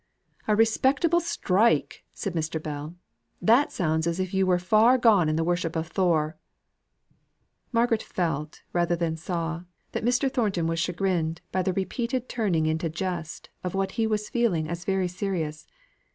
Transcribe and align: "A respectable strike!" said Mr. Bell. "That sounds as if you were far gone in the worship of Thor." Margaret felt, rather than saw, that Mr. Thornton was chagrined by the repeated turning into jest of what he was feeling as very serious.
"A 0.47 0.55
respectable 0.55 1.19
strike!" 1.19 2.03
said 2.11 2.33
Mr. 2.33 2.59
Bell. 2.59 2.95
"That 3.39 3.71
sounds 3.71 4.07
as 4.07 4.19
if 4.19 4.33
you 4.33 4.47
were 4.47 4.57
far 4.57 4.97
gone 4.97 5.29
in 5.29 5.35
the 5.35 5.43
worship 5.43 5.75
of 5.75 5.89
Thor." 5.89 6.37
Margaret 7.71 8.01
felt, 8.01 8.63
rather 8.73 8.95
than 8.95 9.15
saw, 9.15 9.61
that 9.91 10.03
Mr. 10.03 10.33
Thornton 10.33 10.65
was 10.65 10.79
chagrined 10.79 11.41
by 11.51 11.61
the 11.61 11.73
repeated 11.73 12.27
turning 12.27 12.65
into 12.65 12.89
jest 12.89 13.51
of 13.63 13.75
what 13.75 13.91
he 13.91 14.07
was 14.07 14.27
feeling 14.27 14.67
as 14.67 14.85
very 14.85 15.07
serious. 15.07 15.67